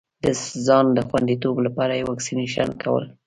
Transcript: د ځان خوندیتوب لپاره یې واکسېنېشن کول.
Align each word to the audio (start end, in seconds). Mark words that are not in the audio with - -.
د 0.23 0.27
ځان 0.65 0.87
خوندیتوب 1.07 1.55
لپاره 1.65 1.93
یې 1.97 2.07
واکسېنېشن 2.09 2.69
کول. 2.81 3.03